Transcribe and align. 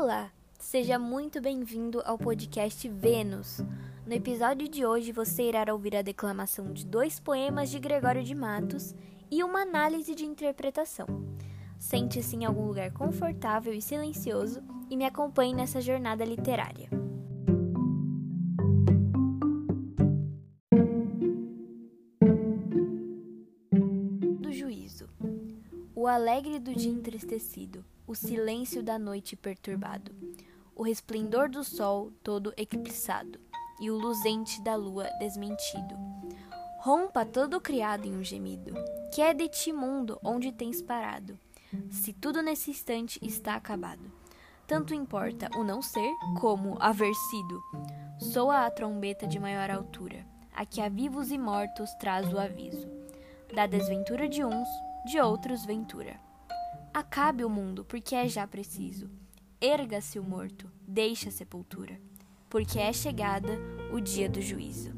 Olá, 0.00 0.30
seja 0.60 0.96
muito 0.96 1.40
bem-vindo 1.40 2.00
ao 2.04 2.16
podcast 2.16 2.88
Vênus. 2.88 3.58
No 4.06 4.14
episódio 4.14 4.68
de 4.68 4.86
hoje 4.86 5.10
você 5.10 5.48
irá 5.48 5.72
ouvir 5.72 5.96
a 5.96 6.02
declamação 6.02 6.72
de 6.72 6.86
dois 6.86 7.18
poemas 7.18 7.68
de 7.68 7.80
Gregório 7.80 8.22
de 8.22 8.32
Matos 8.32 8.94
e 9.28 9.42
uma 9.42 9.62
análise 9.62 10.14
de 10.14 10.24
interpretação. 10.24 11.08
Sente-se 11.80 12.36
em 12.36 12.44
algum 12.44 12.64
lugar 12.64 12.92
confortável 12.92 13.74
e 13.74 13.82
silencioso 13.82 14.62
e 14.88 14.96
me 14.96 15.04
acompanhe 15.04 15.52
nessa 15.52 15.80
jornada 15.80 16.24
literária. 16.24 16.88
Do 24.38 24.52
juízo. 24.52 25.08
O 25.92 26.06
alegre 26.06 26.60
do 26.60 26.72
dia 26.72 26.92
entristecido, 26.92 27.84
o 28.08 28.14
silêncio 28.14 28.82
da 28.82 28.98
noite 28.98 29.36
perturbado, 29.36 30.10
o 30.74 30.82
resplendor 30.82 31.50
do 31.50 31.62
sol 31.62 32.10
todo 32.22 32.54
eclipsado 32.56 33.38
e 33.78 33.90
o 33.90 33.98
luzente 33.98 34.62
da 34.62 34.74
lua 34.74 35.04
desmentido. 35.18 35.94
Rompa 36.78 37.26
todo 37.26 37.60
criado 37.60 38.06
em 38.06 38.16
um 38.16 38.24
gemido, 38.24 38.72
que 39.14 39.20
é 39.20 39.34
de 39.34 39.46
ti 39.46 39.74
mundo 39.74 40.18
onde 40.24 40.50
tens 40.50 40.80
parado, 40.80 41.38
se 41.90 42.14
tudo 42.14 42.40
nesse 42.40 42.70
instante 42.70 43.20
está 43.22 43.54
acabado. 43.56 44.10
Tanto 44.66 44.94
importa 44.94 45.50
o 45.58 45.62
não 45.62 45.82
ser 45.82 46.10
como 46.40 46.78
haver 46.80 47.14
sido. 47.14 47.62
Soa 48.18 48.64
a 48.64 48.70
trombeta 48.70 49.26
de 49.26 49.38
maior 49.38 49.70
altura, 49.70 50.24
a 50.54 50.64
que 50.64 50.80
a 50.80 50.88
vivos 50.88 51.30
e 51.30 51.36
mortos 51.36 51.92
traz 52.00 52.32
o 52.32 52.38
aviso. 52.38 52.88
Da 53.54 53.66
desventura 53.66 54.26
de 54.26 54.42
uns, 54.42 54.68
de 55.04 55.20
outros 55.20 55.66
ventura. 55.66 56.27
Acabe 56.92 57.44
o 57.44 57.50
mundo, 57.50 57.84
porque 57.84 58.14
é 58.14 58.28
já 58.28 58.46
preciso. 58.46 59.08
Erga-se 59.60 60.18
o 60.18 60.22
morto, 60.22 60.70
deixa 60.86 61.28
a 61.28 61.32
sepultura, 61.32 62.00
porque 62.48 62.78
é 62.78 62.92
chegada 62.92 63.58
o 63.92 64.00
dia 64.00 64.28
do 64.28 64.40
juízo. 64.40 64.92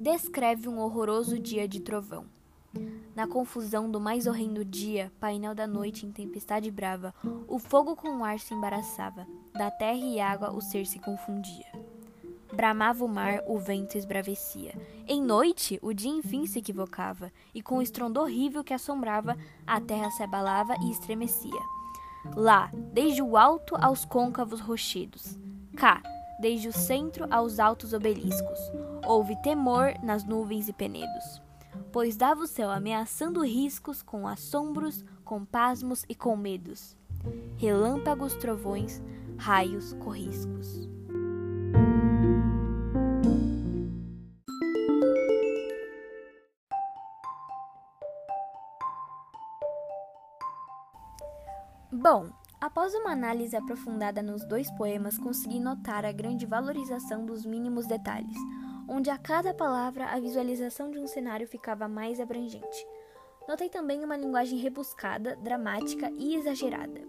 Descreve 0.00 0.68
um 0.68 0.78
horroroso 0.78 1.38
dia 1.38 1.66
de 1.66 1.80
trovão. 1.80 2.26
Na 3.14 3.28
confusão 3.28 3.88
do 3.88 4.00
mais 4.00 4.26
horrendo 4.26 4.64
dia, 4.64 5.12
painel 5.20 5.54
da 5.54 5.68
noite 5.68 6.04
em 6.04 6.10
tempestade 6.10 6.68
brava, 6.68 7.14
o 7.46 7.60
fogo 7.60 7.94
com 7.94 8.08
o 8.08 8.24
ar 8.24 8.40
se 8.40 8.52
embaraçava, 8.52 9.24
da 9.52 9.70
terra 9.70 10.04
e 10.04 10.18
água 10.18 10.50
o 10.50 10.60
ser 10.60 10.84
se 10.84 10.98
confundia. 10.98 11.66
Bramava 12.52 13.04
o 13.04 13.08
mar, 13.08 13.40
o 13.46 13.56
vento 13.56 13.96
esbravecia. 13.96 14.74
Em 15.06 15.22
noite, 15.22 15.78
o 15.80 15.92
dia 15.92 16.10
enfim 16.10 16.44
se 16.44 16.58
equivocava, 16.58 17.30
e 17.54 17.62
com 17.62 17.78
o 17.78 17.82
estrondo 17.82 18.20
horrível 18.20 18.64
que 18.64 18.74
assombrava, 18.74 19.36
a 19.64 19.80
terra 19.80 20.10
se 20.10 20.22
abalava 20.22 20.74
e 20.82 20.90
estremecia. 20.90 21.62
Lá, 22.34 22.68
desde 22.92 23.22
o 23.22 23.36
alto 23.36 23.76
aos 23.80 24.04
côncavos 24.04 24.58
rochedos. 24.58 25.38
Cá, 25.76 26.02
desde 26.40 26.66
o 26.66 26.72
centro 26.72 27.26
aos 27.32 27.60
altos 27.60 27.92
obeliscos. 27.92 28.58
Houve 29.06 29.40
temor 29.42 29.94
nas 30.02 30.24
nuvens 30.24 30.68
e 30.68 30.72
penedos 30.72 31.44
pois 31.92 32.16
dava 32.16 32.42
o 32.42 32.46
céu 32.46 32.70
ameaçando 32.70 33.42
riscos 33.42 34.02
com 34.02 34.26
assombros, 34.26 35.04
com 35.24 35.44
pasmos 35.44 36.04
e 36.08 36.14
com 36.14 36.36
medos. 36.36 36.96
Relâmpagos, 37.56 38.34
trovões, 38.34 39.02
raios, 39.36 39.92
corriscos. 39.94 40.88
Bom, 51.90 52.28
após 52.60 52.92
uma 52.94 53.12
análise 53.12 53.56
aprofundada 53.56 54.22
nos 54.22 54.44
dois 54.44 54.70
poemas, 54.72 55.16
consegui 55.16 55.58
notar 55.58 56.04
a 56.04 56.12
grande 56.12 56.44
valorização 56.44 57.24
dos 57.24 57.46
mínimos 57.46 57.86
detalhes 57.86 58.36
onde 58.88 59.10
a 59.10 59.18
cada 59.18 59.54
palavra 59.54 60.06
a 60.06 60.20
visualização 60.20 60.90
de 60.90 60.98
um 60.98 61.06
cenário 61.06 61.46
ficava 61.46 61.88
mais 61.88 62.20
abrangente. 62.20 62.86
Notei 63.48 63.68
também 63.68 64.04
uma 64.04 64.16
linguagem 64.16 64.58
rebuscada, 64.58 65.36
dramática 65.36 66.10
e 66.18 66.34
exagerada. 66.34 67.02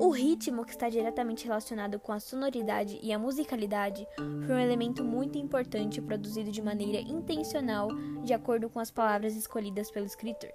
O 0.00 0.10
ritmo, 0.10 0.64
que 0.64 0.72
está 0.72 0.88
diretamente 0.88 1.44
relacionado 1.44 2.00
com 2.00 2.12
a 2.12 2.18
sonoridade 2.18 2.98
e 3.00 3.12
a 3.12 3.18
musicalidade, 3.18 4.06
foi 4.16 4.54
um 4.54 4.58
elemento 4.58 5.04
muito 5.04 5.38
importante 5.38 6.02
produzido 6.02 6.50
de 6.50 6.60
maneira 6.60 7.00
intencional, 7.00 7.88
de 8.24 8.34
acordo 8.34 8.68
com 8.68 8.80
as 8.80 8.90
palavras 8.90 9.36
escolhidas 9.36 9.90
pelo 9.90 10.06
escritor. 10.06 10.50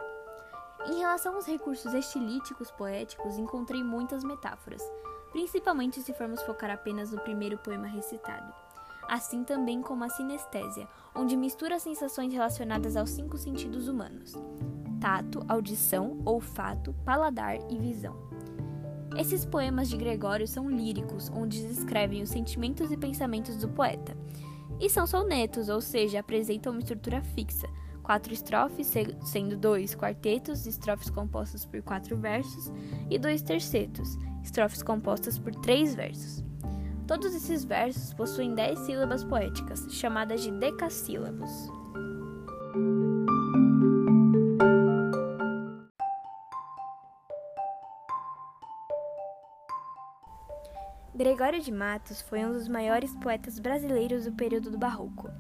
Em 0.88 1.00
relação 1.00 1.36
aos 1.36 1.46
recursos 1.46 1.94
estilísticos 1.94 2.70
poéticos, 2.72 3.38
encontrei 3.38 3.82
muitas 3.82 4.24
metáforas, 4.24 4.82
principalmente 5.32 6.02
se 6.02 6.14
formos 6.14 6.42
focar 6.42 6.72
apenas 6.72 7.12
no 7.12 7.22
primeiro 7.22 7.58
poema 7.60 7.88
recitado 7.88 8.54
assim 9.10 9.44
também 9.44 9.82
como 9.82 10.04
a 10.04 10.10
sinestésia, 10.10 10.88
onde 11.16 11.36
mistura 11.36 11.80
sensações 11.80 12.32
relacionadas 12.32 12.96
aos 12.96 13.10
cinco 13.10 13.38
sentidos 13.38 13.88
humanos: 13.88 14.36
tato, 15.02 15.44
audição, 15.48 16.22
olfato, 16.24 16.94
paladar 17.04 17.58
e 17.70 17.78
visão. 17.78 18.16
Esses 19.18 19.44
poemas 19.44 19.90
de 19.90 19.98
Gregório 19.98 20.48
são 20.48 20.70
líricos, 20.70 21.30
onde 21.36 21.68
descrevem 21.68 22.22
os 22.22 22.30
sentimentos 22.30 22.92
e 22.92 22.98
pensamentos 22.98 23.58
do 23.58 23.68
poeta. 23.68 24.16
E 24.80 24.90
são 24.90 25.08
sonetos, 25.08 25.68
ou 25.68 25.82
seja, 25.82 26.20
apresentam 26.20 26.72
uma 26.72 26.80
estrutura 26.80 27.22
fixa, 27.22 27.68
quatro 28.04 28.32
estrofes, 28.32 28.94
sendo 29.26 29.58
dois 29.58 29.96
quartetos, 29.96 30.66
estrofes 30.66 31.10
compostas 31.10 31.66
por 31.66 31.82
quatro 31.82 32.16
versos, 32.16 32.72
e 33.10 33.18
dois 33.18 33.42
tercetos, 33.42 34.18
estrofes 34.44 34.84
compostas 34.84 35.38
por 35.38 35.54
três 35.56 35.96
versos. 35.96 36.44
Todos 37.10 37.34
esses 37.34 37.66
versos 37.66 38.14
possuem 38.14 38.54
dez 38.54 38.78
sílabas 38.82 39.24
poéticas, 39.24 39.88
chamadas 39.90 40.44
de 40.44 40.52
decassílabos. 40.52 41.50
Gregório 51.16 51.60
de 51.60 51.72
Matos 51.72 52.22
foi 52.22 52.46
um 52.46 52.54
dos 52.54 52.68
maiores 52.68 53.16
poetas 53.16 53.58
brasileiros 53.58 54.26
do 54.26 54.34
período 54.34 54.70
do 54.70 54.78
Barroco. 54.78 55.32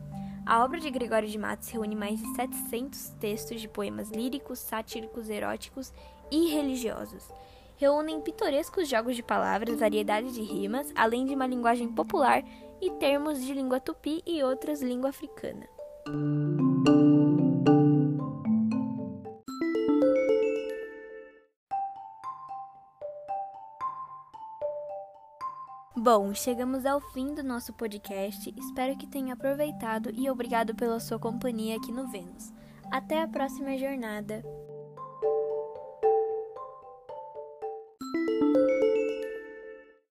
A 0.47 0.65
obra 0.65 0.79
de 0.79 0.89
Gregório 0.89 1.29
de 1.29 1.37
Matos 1.37 1.69
reúne 1.69 1.95
mais 1.95 2.19
de 2.19 2.25
700 2.33 3.09
textos 3.19 3.61
de 3.61 3.69
poemas 3.69 4.09
líricos, 4.09 4.57
sátíricos, 4.57 5.29
eróticos 5.29 5.93
e 6.31 6.47
religiosos 6.51 7.31
reúnem 7.79 8.19
pitorescos 8.19 8.89
jogos 8.89 9.15
de 9.15 9.23
palavras, 9.23 9.79
variedade 9.79 10.33
de 10.33 10.41
rimas, 10.41 10.91
além 10.93 11.25
de 11.25 11.33
uma 11.33 11.47
linguagem 11.47 11.87
popular 11.87 12.43
e 12.81 12.91
termos 12.91 13.41
de 13.41 13.53
língua 13.53 13.79
tupi 13.79 14.21
e 14.27 14.43
outras 14.43 14.81
língua 14.81 15.09
africana. 15.09 15.65
Bom, 25.95 26.33
chegamos 26.33 26.85
ao 26.85 26.99
fim 26.99 27.33
do 27.33 27.43
nosso 27.43 27.71
podcast. 27.73 28.53
Espero 28.57 28.97
que 28.97 29.07
tenha 29.07 29.33
aproveitado 29.33 30.11
e 30.13 30.29
obrigado 30.29 30.75
pela 30.75 30.99
sua 30.99 31.19
companhia 31.19 31.77
aqui 31.77 31.91
no 31.91 32.07
Vênus. 32.09 32.53
Até 32.91 33.21
a 33.21 33.27
próxima 33.27 33.77
jornada! 33.77 34.43